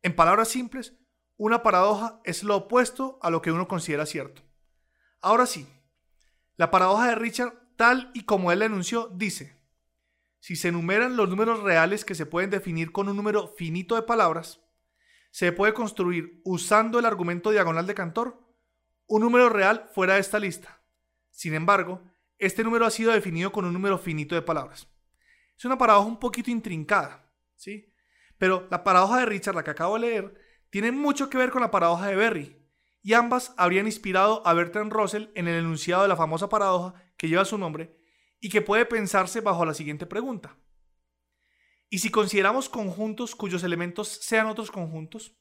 En 0.01 0.16
palabras 0.16 0.48
simples, 0.48 0.98
una 1.38 1.63
paradoja 1.63 2.22
es 2.24 2.44
lo 2.44 2.56
opuesto 2.56 3.20
a 3.22 3.30
lo 3.30 3.42
que 3.42 3.51
uno 3.51 3.68
considera 3.68 4.06
cierto. 4.06 4.44
Ahora 5.22 5.46
sí, 5.46 5.68
la 6.56 6.72
paradoja 6.72 7.08
de 7.08 7.16
Richard, 7.16 7.54
tal 7.75 8.12
y 8.13 8.25
como 8.25 8.51
él 8.51 8.60
la 8.60 8.66
enunció, 8.66 9.08
dice, 9.13 9.61
si 10.41 10.55
se 10.55 10.69
enumeran 10.69 11.15
los 11.15 11.29
números 11.29 11.62
reales 11.62 12.03
que 12.03 12.15
se 12.15 12.25
pueden 12.25 12.50
definir 12.50 12.91
con 12.91 13.07
un 13.07 13.15
número 13.15 13.48
finito 13.48 13.95
de 13.95 14.01
palabras, 14.01 14.60
se 15.29 15.51
puede 15.51 15.74
construir 15.74 16.41
usando 16.43 16.98
el 16.98 17.05
argumento 17.05 17.51
diagonal 17.51 17.86
de 17.86 17.93
Cantor 17.93 18.41
un 19.05 19.21
número 19.21 19.50
real 19.50 19.88
fuera 19.93 20.15
de 20.15 20.19
esta 20.19 20.39
lista. 20.39 20.81
Sin 21.29 21.53
embargo, 21.53 22.01
este 22.39 22.63
número 22.63 22.88
ha 22.88 22.89
sido 22.89 23.12
definido 23.12 23.51
con 23.51 23.65
un 23.65 23.74
número 23.74 24.00
finito 24.00 24.33
de 24.33 24.41
palabras. 24.41 24.88
Es 25.55 25.63
una 25.63 25.77
paradoja 25.77 26.07
un 26.07 26.19
poquito 26.19 26.50
intrincada, 26.50 27.31
¿sí? 27.55 27.93
Pero 28.39 28.67
la 28.71 28.83
paradoja 28.83 29.19
de 29.19 29.27
Richard, 29.27 29.55
la 29.55 29.63
que 29.63 29.69
acabo 29.69 29.93
de 29.93 30.01
leer, 30.01 30.41
tiene 30.71 30.91
mucho 30.91 31.29
que 31.29 31.38
ver 31.38 31.51
con 31.51 31.62
la 31.62 31.69
paradoja 31.69 32.07
de 32.07 32.15
Berry, 32.15 32.57
y 33.03 33.13
ambas 33.13 33.53
habrían 33.57 33.86
inspirado 33.86 34.45
a 34.48 34.53
Bertrand 34.53 34.91
Russell 34.91 35.27
en 35.36 35.48
el 35.48 35.60
enunciado 35.60 36.01
de 36.01 36.07
la 36.07 36.15
famosa 36.15 36.50
paradoja 36.50 36.95
que 37.15 37.29
lleva 37.29 37.45
su 37.45 37.60
nombre 37.60 38.00
y 38.41 38.50
que 38.50 38.62
puede 38.62 38.86
pensarse 38.86 39.39
bajo 39.39 39.63
la 39.63 39.74
siguiente 39.74 40.05
pregunta. 40.05 40.57
¿Y 41.89 42.00
si 42.00 42.10
consideramos 42.10 42.67
conjuntos 42.67 43.36
cuyos 43.36 43.63
elementos 43.63 44.07
sean 44.07 44.48
otros 44.48 44.71
conjuntos? 44.71 45.38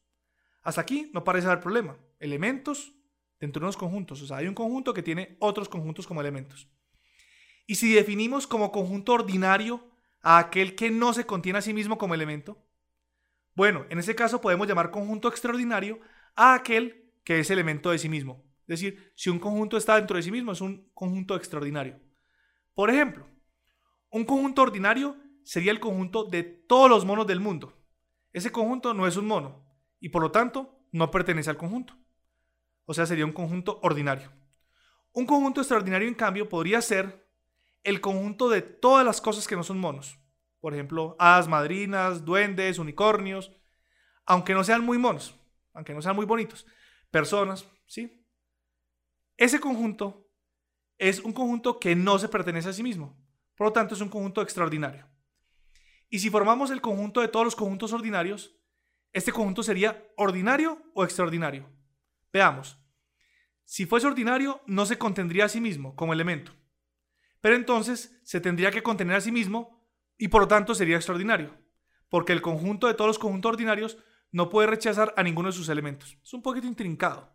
Hasta 0.62 0.82
aquí 0.82 1.10
no 1.14 1.24
parece 1.24 1.46
haber 1.46 1.60
problema. 1.60 1.98
Elementos 2.18 2.92
dentro 3.40 3.60
de 3.60 3.66
unos 3.66 3.76
conjuntos. 3.76 4.20
O 4.20 4.26
sea, 4.26 4.36
hay 4.36 4.46
un 4.46 4.54
conjunto 4.54 4.92
que 4.92 5.02
tiene 5.02 5.36
otros 5.40 5.68
conjuntos 5.68 6.06
como 6.06 6.20
elementos. 6.20 6.68
Y 7.66 7.76
si 7.76 7.94
definimos 7.94 8.46
como 8.46 8.70
conjunto 8.70 9.14
ordinario 9.14 9.90
a 10.22 10.38
aquel 10.38 10.74
que 10.74 10.90
no 10.90 11.14
se 11.14 11.24
contiene 11.24 11.60
a 11.60 11.62
sí 11.62 11.72
mismo 11.72 11.96
como 11.96 12.14
elemento, 12.14 12.62
bueno, 13.54 13.86
en 13.88 13.98
ese 13.98 14.14
caso 14.14 14.40
podemos 14.40 14.68
llamar 14.68 14.90
conjunto 14.90 15.28
extraordinario 15.28 16.00
a 16.34 16.54
aquel 16.54 17.12
que 17.24 17.40
es 17.40 17.50
elemento 17.50 17.90
de 17.90 17.98
sí 17.98 18.08
mismo. 18.08 18.44
Es 18.62 18.80
decir, 18.80 19.12
si 19.16 19.30
un 19.30 19.38
conjunto 19.38 19.76
está 19.76 19.96
dentro 19.96 20.16
de 20.16 20.22
sí 20.22 20.30
mismo, 20.30 20.52
es 20.52 20.60
un 20.60 20.90
conjunto 20.94 21.36
extraordinario. 21.36 22.00
Por 22.80 22.88
ejemplo, 22.88 23.26
un 24.08 24.24
conjunto 24.24 24.62
ordinario 24.62 25.14
sería 25.44 25.70
el 25.70 25.80
conjunto 25.80 26.24
de 26.24 26.42
todos 26.42 26.88
los 26.88 27.04
monos 27.04 27.26
del 27.26 27.38
mundo. 27.38 27.76
Ese 28.32 28.50
conjunto 28.50 28.94
no 28.94 29.06
es 29.06 29.18
un 29.18 29.26
mono 29.26 29.66
y 30.00 30.08
por 30.08 30.22
lo 30.22 30.30
tanto 30.30 30.80
no 30.90 31.10
pertenece 31.10 31.50
al 31.50 31.58
conjunto. 31.58 31.94
O 32.86 32.94
sea, 32.94 33.04
sería 33.04 33.26
un 33.26 33.34
conjunto 33.34 33.80
ordinario. 33.82 34.32
Un 35.12 35.26
conjunto 35.26 35.60
extraordinario, 35.60 36.08
en 36.08 36.14
cambio, 36.14 36.48
podría 36.48 36.80
ser 36.80 37.28
el 37.82 38.00
conjunto 38.00 38.48
de 38.48 38.62
todas 38.62 39.04
las 39.04 39.20
cosas 39.20 39.46
que 39.46 39.56
no 39.56 39.62
son 39.62 39.78
monos. 39.78 40.18
Por 40.58 40.72
ejemplo, 40.72 41.16
hadas 41.18 41.48
madrinas, 41.48 42.24
duendes, 42.24 42.78
unicornios, 42.78 43.52
aunque 44.24 44.54
no 44.54 44.64
sean 44.64 44.86
muy 44.86 44.96
monos, 44.96 45.38
aunque 45.74 45.92
no 45.92 46.00
sean 46.00 46.16
muy 46.16 46.24
bonitos, 46.24 46.66
personas, 47.10 47.68
¿sí? 47.84 48.24
Ese 49.36 49.60
conjunto 49.60 50.19
es 51.00 51.18
un 51.18 51.32
conjunto 51.32 51.80
que 51.80 51.96
no 51.96 52.20
se 52.20 52.28
pertenece 52.28 52.68
a 52.68 52.72
sí 52.72 52.84
mismo, 52.84 53.18
por 53.56 53.66
lo 53.66 53.72
tanto 53.72 53.94
es 53.94 54.00
un 54.00 54.08
conjunto 54.08 54.40
extraordinario. 54.42 55.08
Y 56.08 56.20
si 56.20 56.30
formamos 56.30 56.70
el 56.70 56.80
conjunto 56.80 57.20
de 57.20 57.28
todos 57.28 57.44
los 57.44 57.56
conjuntos 57.56 57.92
ordinarios, 57.92 58.56
este 59.12 59.32
conjunto 59.32 59.64
sería 59.64 60.06
ordinario 60.16 60.80
o 60.94 61.02
extraordinario. 61.02 61.68
Veamos. 62.32 62.78
Si 63.64 63.86
fuese 63.86 64.06
ordinario, 64.06 64.60
no 64.66 64.86
se 64.86 64.98
contendría 64.98 65.46
a 65.46 65.48
sí 65.48 65.60
mismo 65.60 65.96
como 65.96 66.12
elemento 66.12 66.52
pero 67.40 67.56
entonces 67.56 68.20
se 68.24 68.40
tendría 68.40 68.70
que 68.70 68.82
contener 68.82 69.16
a 69.16 69.20
sí 69.20 69.32
mismo 69.32 69.86
y 70.18 70.28
por 70.28 70.42
lo 70.42 70.48
tanto 70.48 70.74
sería 70.74 70.96
extraordinario, 70.96 71.56
porque 72.08 72.32
el 72.32 72.42
conjunto 72.42 72.86
de 72.86 72.94
todos 72.94 73.08
los 73.08 73.18
conjuntos 73.18 73.50
ordinarios 73.50 73.98
no 74.30 74.48
puede 74.48 74.68
rechazar 74.68 75.14
a 75.16 75.22
ninguno 75.22 75.48
de 75.48 75.56
sus 75.56 75.68
elementos. 75.68 76.18
Es 76.22 76.34
un 76.34 76.42
poquito 76.42 76.66
intrincado. 76.66 77.34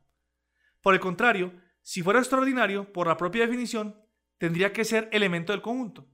Por 0.82 0.94
el 0.94 1.00
contrario, 1.00 1.54
si 1.88 2.02
fuera 2.02 2.18
extraordinario, 2.18 2.92
por 2.92 3.06
la 3.06 3.16
propia 3.16 3.44
definición, 3.44 3.96
tendría 4.40 4.74
que 4.74 4.84
ser 4.84 5.08
elemento 5.12 5.54
del 5.54 5.62
conjunto. 5.62 6.10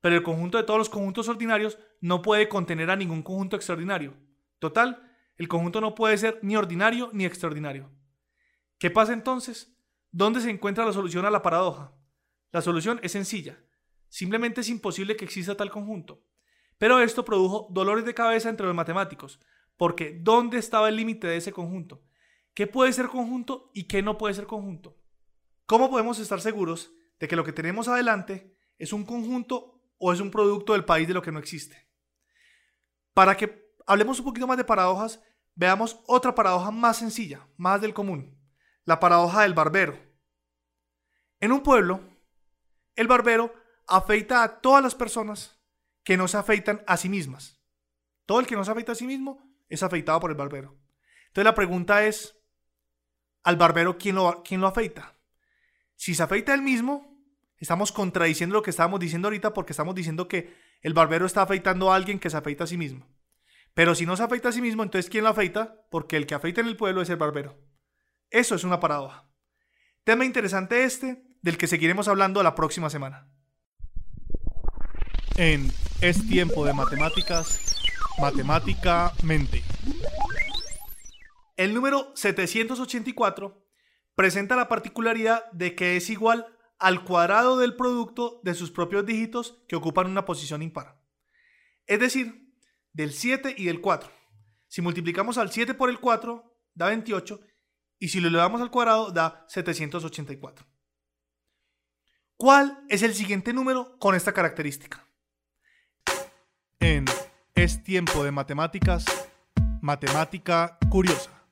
Pero 0.00 0.16
el 0.16 0.24
conjunto 0.24 0.58
de 0.58 0.64
todos 0.64 0.76
los 0.76 0.90
conjuntos 0.90 1.28
ordinarios 1.28 1.78
no 2.00 2.20
puede 2.20 2.48
contener 2.48 2.90
a 2.90 2.96
ningún 2.96 3.22
conjunto 3.22 3.54
extraordinario. 3.54 4.16
Total, 4.58 5.16
el 5.36 5.46
conjunto 5.46 5.80
no 5.80 5.94
puede 5.94 6.18
ser 6.18 6.40
ni 6.42 6.56
ordinario 6.56 7.10
ni 7.12 7.24
extraordinario. 7.24 7.92
¿Qué 8.76 8.90
pasa 8.90 9.12
entonces? 9.12 9.78
¿Dónde 10.10 10.40
se 10.40 10.50
encuentra 10.50 10.84
la 10.84 10.92
solución 10.92 11.24
a 11.26 11.30
la 11.30 11.42
paradoja? 11.42 11.96
La 12.50 12.60
solución 12.60 12.98
es 13.04 13.12
sencilla. 13.12 13.56
Simplemente 14.08 14.62
es 14.62 14.68
imposible 14.68 15.14
que 15.14 15.24
exista 15.24 15.56
tal 15.56 15.70
conjunto. 15.70 16.24
Pero 16.76 16.98
esto 16.98 17.24
produjo 17.24 17.68
dolores 17.70 18.04
de 18.04 18.14
cabeza 18.14 18.48
entre 18.48 18.66
los 18.66 18.74
matemáticos, 18.74 19.38
porque 19.76 20.18
¿dónde 20.20 20.58
estaba 20.58 20.88
el 20.88 20.96
límite 20.96 21.28
de 21.28 21.36
ese 21.36 21.52
conjunto? 21.52 22.02
¿Qué 22.52 22.66
puede 22.66 22.92
ser 22.92 23.06
conjunto 23.06 23.70
y 23.74 23.84
qué 23.84 24.02
no 24.02 24.18
puede 24.18 24.34
ser 24.34 24.48
conjunto? 24.48 25.03
¿Cómo 25.66 25.90
podemos 25.90 26.18
estar 26.18 26.40
seguros 26.40 26.92
de 27.18 27.28
que 27.28 27.36
lo 27.36 27.44
que 27.44 27.52
tenemos 27.52 27.88
adelante 27.88 28.54
es 28.78 28.92
un 28.92 29.04
conjunto 29.04 29.80
o 29.98 30.12
es 30.12 30.20
un 30.20 30.30
producto 30.30 30.74
del 30.74 30.84
país 30.84 31.08
de 31.08 31.14
lo 31.14 31.22
que 31.22 31.32
no 31.32 31.38
existe? 31.38 31.88
Para 33.14 33.36
que 33.36 33.72
hablemos 33.86 34.18
un 34.18 34.26
poquito 34.26 34.46
más 34.46 34.56
de 34.56 34.64
paradojas, 34.64 35.22
veamos 35.54 36.00
otra 36.06 36.34
paradoja 36.34 36.70
más 36.70 36.98
sencilla, 36.98 37.48
más 37.56 37.80
del 37.80 37.94
común, 37.94 38.38
la 38.84 39.00
paradoja 39.00 39.42
del 39.42 39.54
barbero. 39.54 39.98
En 41.40 41.52
un 41.52 41.62
pueblo, 41.62 42.00
el 42.96 43.06
barbero 43.06 43.54
afeita 43.86 44.42
a 44.42 44.60
todas 44.60 44.82
las 44.82 44.94
personas 44.94 45.60
que 46.02 46.16
no 46.16 46.28
se 46.28 46.36
afeitan 46.36 46.82
a 46.86 46.96
sí 46.96 47.08
mismas. 47.08 47.62
Todo 48.26 48.40
el 48.40 48.46
que 48.46 48.56
no 48.56 48.64
se 48.64 48.70
afeita 48.70 48.92
a 48.92 48.96
sí 48.96 49.06
mismo 49.06 49.42
es 49.68 49.82
afeitado 49.82 50.20
por 50.20 50.30
el 50.30 50.36
barbero. 50.36 50.76
Entonces 51.28 51.44
la 51.44 51.54
pregunta 51.54 52.04
es, 52.04 52.36
¿al 53.42 53.56
barbero 53.56 53.96
quién 53.98 54.16
lo, 54.16 54.42
quién 54.42 54.60
lo 54.60 54.66
afeita? 54.66 55.13
Si 55.96 56.14
se 56.14 56.22
afeita 56.22 56.54
él 56.54 56.62
mismo, 56.62 57.18
estamos 57.58 57.92
contradiciendo 57.92 58.54
lo 58.54 58.62
que 58.62 58.70
estábamos 58.70 59.00
diciendo 59.00 59.28
ahorita 59.28 59.54
porque 59.54 59.72
estamos 59.72 59.94
diciendo 59.94 60.28
que 60.28 60.54
el 60.82 60.94
barbero 60.94 61.26
está 61.26 61.42
afeitando 61.42 61.90
a 61.90 61.96
alguien 61.96 62.18
que 62.18 62.30
se 62.30 62.36
afeita 62.36 62.64
a 62.64 62.66
sí 62.66 62.76
mismo. 62.76 63.06
Pero 63.74 63.94
si 63.94 64.06
no 64.06 64.16
se 64.16 64.22
afeita 64.22 64.50
a 64.50 64.52
sí 64.52 64.60
mismo, 64.60 64.82
entonces 64.82 65.10
¿quién 65.10 65.24
lo 65.24 65.30
afeita? 65.30 65.84
Porque 65.90 66.16
el 66.16 66.26
que 66.26 66.34
afeita 66.34 66.60
en 66.60 66.68
el 66.68 66.76
pueblo 66.76 67.02
es 67.02 67.10
el 67.10 67.16
barbero. 67.16 67.58
Eso 68.30 68.54
es 68.54 68.64
una 68.64 68.80
paradoja. 68.80 69.28
Tema 70.04 70.24
interesante 70.24 70.84
este, 70.84 71.24
del 71.40 71.56
que 71.56 71.66
seguiremos 71.66 72.08
hablando 72.08 72.42
la 72.42 72.54
próxima 72.54 72.90
semana. 72.90 73.28
En 75.36 75.72
Es 76.00 76.28
tiempo 76.28 76.64
de 76.64 76.74
matemáticas, 76.74 77.76
matemáticamente. 78.20 79.64
El 81.56 81.72
número 81.72 82.12
784 82.14 83.63
presenta 84.14 84.56
la 84.56 84.68
particularidad 84.68 85.50
de 85.52 85.74
que 85.74 85.96
es 85.96 86.10
igual 86.10 86.46
al 86.78 87.04
cuadrado 87.04 87.58
del 87.58 87.76
producto 87.76 88.40
de 88.42 88.54
sus 88.54 88.70
propios 88.70 89.06
dígitos 89.06 89.62
que 89.68 89.76
ocupan 89.76 90.06
una 90.06 90.24
posición 90.24 90.62
impar. 90.62 91.00
Es 91.86 92.00
decir, 92.00 92.52
del 92.92 93.12
7 93.12 93.54
y 93.56 93.66
del 93.66 93.80
4. 93.80 94.10
Si 94.68 94.82
multiplicamos 94.82 95.38
al 95.38 95.50
7 95.50 95.74
por 95.74 95.90
el 95.90 96.00
4, 96.00 96.58
da 96.74 96.88
28 96.88 97.40
y 97.98 98.08
si 98.08 98.20
lo 98.20 98.28
elevamos 98.28 98.60
al 98.60 98.70
cuadrado 98.70 99.10
da 99.10 99.44
784. 99.48 100.66
¿Cuál 102.36 102.84
es 102.88 103.02
el 103.02 103.14
siguiente 103.14 103.52
número 103.52 103.98
con 103.98 104.14
esta 104.14 104.32
característica? 104.32 105.06
En 106.80 107.04
Es 107.54 107.82
tiempo 107.84 108.24
de 108.24 108.32
matemáticas, 108.32 109.04
matemática 109.80 110.76
curiosa. 110.90 111.43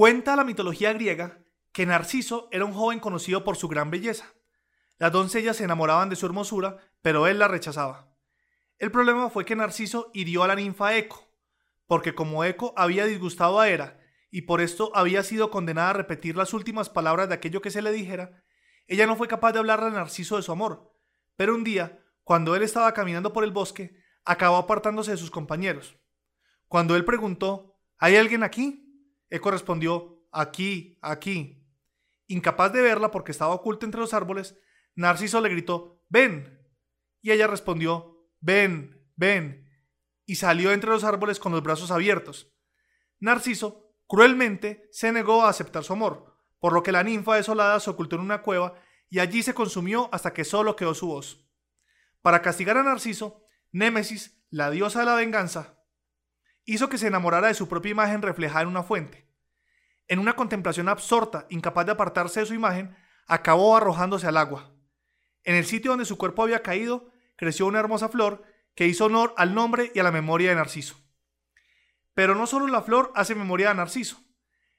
Cuenta 0.00 0.34
la 0.34 0.44
mitología 0.44 0.94
griega 0.94 1.44
que 1.72 1.84
Narciso 1.84 2.48
era 2.52 2.64
un 2.64 2.72
joven 2.72 3.00
conocido 3.00 3.44
por 3.44 3.58
su 3.58 3.68
gran 3.68 3.90
belleza. 3.90 4.32
Las 4.96 5.12
doncellas 5.12 5.58
se 5.58 5.64
enamoraban 5.64 6.08
de 6.08 6.16
su 6.16 6.24
hermosura, 6.24 6.78
pero 7.02 7.26
él 7.26 7.38
la 7.38 7.48
rechazaba. 7.48 8.10
El 8.78 8.90
problema 8.90 9.28
fue 9.28 9.44
que 9.44 9.54
Narciso 9.54 10.10
hirió 10.14 10.42
a 10.42 10.48
la 10.48 10.54
ninfa 10.54 10.96
Eco, 10.96 11.28
porque 11.86 12.14
como 12.14 12.44
Eco 12.44 12.72
había 12.78 13.04
disgustado 13.04 13.60
a 13.60 13.68
Hera 13.68 14.00
y 14.30 14.40
por 14.40 14.62
esto 14.62 14.90
había 14.94 15.22
sido 15.22 15.50
condenada 15.50 15.90
a 15.90 15.92
repetir 15.92 16.34
las 16.34 16.54
últimas 16.54 16.88
palabras 16.88 17.28
de 17.28 17.34
aquello 17.34 17.60
que 17.60 17.70
se 17.70 17.82
le 17.82 17.92
dijera, 17.92 18.42
ella 18.86 19.06
no 19.06 19.16
fue 19.16 19.28
capaz 19.28 19.52
de 19.52 19.58
hablarle 19.58 19.88
a 19.88 19.90
Narciso 19.90 20.36
de 20.36 20.42
su 20.42 20.50
amor. 20.50 20.94
Pero 21.36 21.54
un 21.54 21.62
día, 21.62 22.02
cuando 22.24 22.56
él 22.56 22.62
estaba 22.62 22.94
caminando 22.94 23.34
por 23.34 23.44
el 23.44 23.50
bosque, 23.50 24.02
acabó 24.24 24.56
apartándose 24.56 25.10
de 25.10 25.18
sus 25.18 25.30
compañeros. 25.30 25.98
Cuando 26.68 26.96
él 26.96 27.04
preguntó, 27.04 27.76
¿hay 27.98 28.16
alguien 28.16 28.42
aquí? 28.42 28.79
Eco 29.30 29.50
respondió, 29.50 30.26
aquí, 30.32 30.98
aquí. 31.00 31.66
Incapaz 32.26 32.72
de 32.72 32.82
verla 32.82 33.10
porque 33.10 33.32
estaba 33.32 33.54
oculta 33.54 33.86
entre 33.86 34.00
los 34.00 34.14
árboles, 34.14 34.58
Narciso 34.94 35.40
le 35.40 35.48
gritó, 35.48 36.04
ven. 36.08 36.60
Y 37.22 37.30
ella 37.30 37.46
respondió, 37.46 38.28
ven, 38.40 39.08
ven. 39.16 39.70
Y 40.26 40.36
salió 40.36 40.72
entre 40.72 40.90
los 40.90 41.04
árboles 41.04 41.38
con 41.38 41.52
los 41.52 41.62
brazos 41.62 41.90
abiertos. 41.90 42.52
Narciso 43.18 43.90
Cruelmente 44.10 44.88
se 44.90 45.12
negó 45.12 45.44
a 45.44 45.50
aceptar 45.50 45.84
su 45.84 45.92
amor, 45.92 46.36
por 46.58 46.72
lo 46.72 46.82
que 46.82 46.90
la 46.90 47.04
ninfa 47.04 47.36
desolada 47.36 47.78
se 47.78 47.90
ocultó 47.90 48.16
en 48.16 48.22
una 48.22 48.42
cueva 48.42 48.74
y 49.08 49.20
allí 49.20 49.44
se 49.44 49.54
consumió 49.54 50.08
hasta 50.10 50.32
que 50.32 50.42
solo 50.42 50.74
quedó 50.74 50.94
su 50.94 51.06
voz. 51.06 51.48
Para 52.20 52.42
castigar 52.42 52.76
a 52.76 52.82
Narciso, 52.82 53.44
Némesis, 53.70 54.44
la 54.50 54.68
diosa 54.72 54.98
de 54.98 55.06
la 55.06 55.14
venganza, 55.14 55.79
hizo 56.74 56.88
que 56.88 56.98
se 56.98 57.06
enamorara 57.06 57.48
de 57.48 57.54
su 57.54 57.68
propia 57.68 57.90
imagen 57.90 58.22
reflejada 58.22 58.62
en 58.62 58.68
una 58.68 58.82
fuente. 58.82 59.26
En 60.08 60.18
una 60.18 60.34
contemplación 60.34 60.88
absorta, 60.88 61.46
incapaz 61.50 61.86
de 61.86 61.92
apartarse 61.92 62.40
de 62.40 62.46
su 62.46 62.54
imagen, 62.54 62.96
acabó 63.26 63.76
arrojándose 63.76 64.26
al 64.26 64.36
agua. 64.36 64.72
En 65.44 65.56
el 65.56 65.64
sitio 65.64 65.90
donde 65.90 66.04
su 66.04 66.18
cuerpo 66.18 66.42
había 66.42 66.62
caído, 66.62 67.10
creció 67.36 67.66
una 67.66 67.80
hermosa 67.80 68.08
flor 68.08 68.44
que 68.74 68.86
hizo 68.86 69.06
honor 69.06 69.34
al 69.36 69.54
nombre 69.54 69.90
y 69.94 69.98
a 69.98 70.02
la 70.02 70.12
memoria 70.12 70.50
de 70.50 70.56
Narciso. 70.56 70.96
Pero 72.14 72.34
no 72.34 72.46
solo 72.46 72.66
la 72.66 72.82
flor 72.82 73.12
hace 73.14 73.34
memoria 73.34 73.70
a 73.70 73.74
Narciso. 73.74 74.18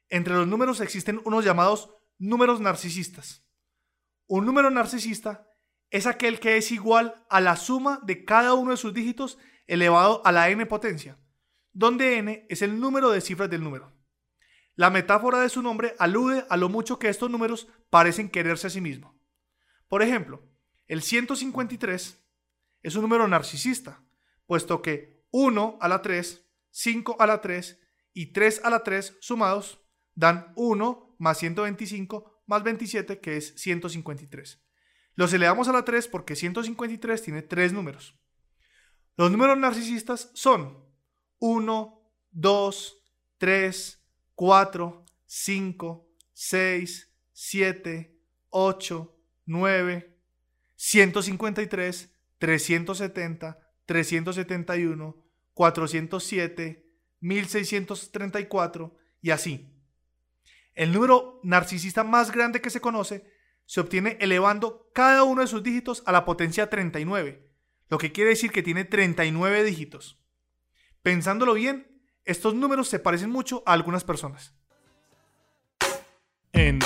Entre 0.09 0.33
los 0.33 0.47
números 0.47 0.81
existen 0.81 1.21
unos 1.23 1.45
llamados 1.45 1.89
números 2.17 2.59
narcisistas. 2.59 3.43
Un 4.27 4.45
número 4.45 4.69
narcisista 4.69 5.47
es 5.89 6.05
aquel 6.05 6.39
que 6.39 6.57
es 6.57 6.71
igual 6.71 7.25
a 7.29 7.41
la 7.41 7.55
suma 7.55 7.99
de 8.03 8.23
cada 8.23 8.53
uno 8.53 8.71
de 8.71 8.77
sus 8.77 8.93
dígitos 8.93 9.37
elevado 9.67 10.21
a 10.25 10.31
la 10.31 10.49
n 10.49 10.65
potencia, 10.65 11.17
donde 11.73 12.17
n 12.17 12.45
es 12.49 12.61
el 12.61 12.79
número 12.79 13.09
de 13.11 13.21
cifras 13.21 13.49
del 13.49 13.63
número. 13.63 13.91
La 14.75 14.89
metáfora 14.89 15.39
de 15.39 15.49
su 15.49 15.61
nombre 15.61 15.95
alude 15.99 16.45
a 16.49 16.57
lo 16.57 16.69
mucho 16.69 16.97
que 16.99 17.09
estos 17.09 17.29
números 17.29 17.67
parecen 17.89 18.29
quererse 18.29 18.67
a 18.67 18.69
sí 18.69 18.81
mismos. 18.81 19.15
Por 19.87 20.01
ejemplo, 20.01 20.41
el 20.87 21.01
153 21.01 22.23
es 22.83 22.95
un 22.95 23.01
número 23.01 23.27
narcisista, 23.27 24.03
puesto 24.45 24.81
que 24.81 25.25
1 25.31 25.77
a 25.81 25.87
la 25.87 26.01
3 26.01 26.45
5 26.71 27.17
a 27.19 27.27
la 27.27 27.41
3 27.41 27.79
y 28.13 28.27
3 28.27 28.61
a 28.63 28.69
la 28.69 28.83
3 28.83 29.17
sumados 29.19 29.81
dan 30.15 30.53
1 30.55 31.15
más 31.19 31.37
125 31.37 32.43
más 32.47 32.63
27 32.63 33.19
que 33.19 33.37
es 33.37 33.53
153. 33.55 34.63
Los 35.15 35.33
elevamos 35.33 35.67
a 35.67 35.73
la 35.73 35.85
3 35.85 36.07
porque 36.07 36.35
153 36.35 37.21
tiene 37.21 37.41
3 37.41 37.73
números. 37.73 38.17
Los 39.17 39.31
números 39.31 39.57
narcisistas 39.57 40.31
son 40.33 40.90
1, 41.43 42.01
2, 42.33 43.03
3, 43.39 43.99
4, 44.35 45.05
5, 45.25 46.07
6, 46.33 47.13
7, 47.33 48.15
8, 48.49 49.17
9, 49.47 50.17
153, 50.75 52.15
370, 52.37 53.59
371, 53.87 55.25
407, 55.55 56.85
1634 57.21 58.97
y 59.23 59.31
así. 59.31 59.73
El 60.75 60.93
número 60.93 61.39
narcisista 61.41 62.03
más 62.03 62.31
grande 62.31 62.61
que 62.61 62.69
se 62.69 62.81
conoce 62.81 63.25
se 63.65 63.79
obtiene 63.79 64.17
elevando 64.19 64.91
cada 64.93 65.23
uno 65.23 65.41
de 65.41 65.47
sus 65.47 65.63
dígitos 65.63 66.03
a 66.05 66.11
la 66.11 66.23
potencia 66.23 66.69
39, 66.69 67.49
lo 67.89 67.97
que 67.97 68.11
quiere 68.11 68.29
decir 68.29 68.51
que 68.51 68.61
tiene 68.61 68.85
39 68.85 69.63
dígitos. 69.63 70.20
Pensándolo 71.03 71.55
bien, 71.55 72.03
estos 72.25 72.53
números 72.53 72.87
se 72.87 72.99
parecen 72.99 73.31
mucho 73.31 73.63
a 73.65 73.73
algunas 73.73 74.03
personas. 74.03 74.53
En 76.53 76.77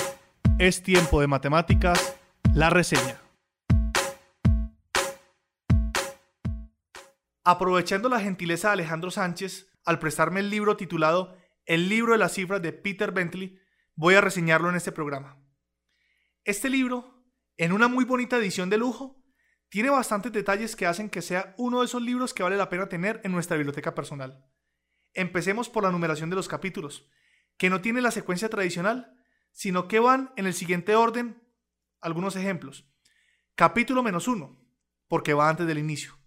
Es 0.58 0.82
tiempo 0.82 1.20
de 1.20 1.28
matemáticas, 1.28 2.18
la 2.54 2.70
reseña. 2.70 3.20
Aprovechando 7.44 8.08
la 8.08 8.22
gentileza 8.22 8.70
de 8.70 8.74
Alejandro 8.74 9.12
Sánchez 9.12 9.68
al 9.84 10.00
prestarme 10.00 10.40
el 10.40 10.50
libro 10.50 10.78
titulado 10.78 11.36
El 11.66 11.90
libro 11.90 12.14
de 12.14 12.18
las 12.18 12.32
cifras 12.32 12.62
de 12.62 12.72
Peter 12.72 13.12
Bentley, 13.12 13.60
voy 13.96 14.16
a 14.16 14.22
reseñarlo 14.22 14.70
en 14.70 14.76
este 14.76 14.94
programa. 14.94 15.38
Este 16.46 16.70
libro, 16.70 17.22
en 17.58 17.74
una 17.74 17.90
muy 17.90 18.06
bonita 18.06 18.38
edición 18.38 18.70
de 18.70 18.78
lujo, 18.78 19.22
tiene 19.70 19.90
bastantes 19.90 20.32
detalles 20.32 20.76
que 20.76 20.86
hacen 20.86 21.10
que 21.10 21.22
sea 21.22 21.54
uno 21.58 21.80
de 21.80 21.86
esos 21.86 22.02
libros 22.02 22.34
que 22.34 22.44
vale 22.44 22.58
la 22.58 22.70
pena 22.70 22.88
tener 22.88 23.20
en 23.24 23.32
nuestra 23.32 23.58
biblioteca 23.58 23.96
personal. 23.96 24.46
Empecemos 25.14 25.70
por 25.70 25.84
la 25.84 25.92
numeración 25.92 26.30
de 26.30 26.36
los 26.36 26.48
capítulos, 26.48 27.10
que 27.58 27.70
no 27.70 27.82
tiene 27.82 28.02
la 28.02 28.12
secuencia 28.12 28.50
tradicional, 28.50 29.18
sino 29.52 29.88
que 29.88 30.00
van 30.00 30.34
en 30.36 30.46
el 30.46 30.54
siguiente 30.54 30.96
orden. 30.96 31.42
Algunos 32.02 32.36
ejemplos. 32.36 32.92
Capítulo 33.56 34.04
menos 34.04 34.28
uno, 34.28 34.62
porque 35.08 35.34
va 35.34 35.50
antes 35.50 35.66
del 35.66 35.78
inicio. 35.78 36.18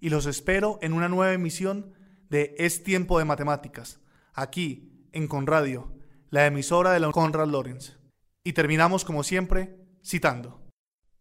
y 0.01 0.11
los 0.11 0.27
espero 0.27 0.79
en 0.83 0.93
una 0.93 1.09
nueva 1.09 1.33
emisión 1.33 1.95
de 2.29 2.55
Es 2.59 2.83
Tiempo 2.83 3.19
de 3.19 3.25
Matemáticas, 3.25 4.01
aquí 4.33 5.07
en 5.13 5.29
Conradio, 5.29 5.95
la 6.31 6.47
emisora 6.47 6.93
de 6.93 7.01
la 7.01 7.13
Conrad 7.13 7.49
Lorenz. 7.49 7.99
Y 8.43 8.55
terminamos 8.55 9.05
como 9.05 9.23
siempre 9.23 9.79
citando. 10.05 10.63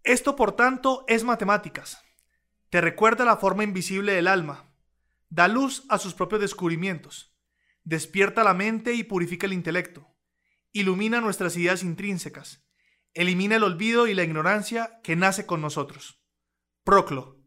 Esto, 0.04 0.36
por 0.36 0.54
tanto, 0.54 1.06
es 1.08 1.24
matemáticas. 1.24 2.02
Te 2.70 2.82
recuerda 2.82 3.26
la 3.26 3.38
forma 3.38 3.64
invisible 3.64 4.14
del 4.14 4.28
alma. 4.28 4.74
Da 5.30 5.48
luz 5.48 5.86
a 5.90 6.00
sus 6.00 6.14
propios 6.14 6.42
descubrimientos. 6.42 7.38
Despierta 7.84 8.44
la 8.44 8.54
mente 8.54 8.94
y 8.94 9.04
purifica 9.04 9.46
el 9.46 9.54
intelecto. 9.54 10.11
Ilumina 10.74 11.20
nuestras 11.20 11.58
ideas 11.58 11.84
intrínsecas. 11.84 12.64
Elimina 13.14 13.58
el 13.58 13.64
olvido 13.64 14.08
y 14.08 14.14
la 14.14 14.24
ignorancia 14.24 15.00
que 15.04 15.18
nace 15.18 15.46
con 15.46 15.60
nosotros. 15.62 16.22
Proclo. 16.84 17.41